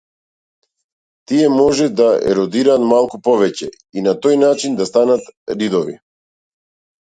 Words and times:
Тие 1.31 1.49
може 1.55 1.89
да 1.99 2.07
еродираат 2.31 2.85
малку 2.93 3.19
повеќе 3.27 3.69
и, 3.69 4.01
на 4.07 4.15
тој 4.25 4.41
начин, 4.45 4.79
да 4.81 4.89
станат 4.93 5.31
ридови. 5.61 5.97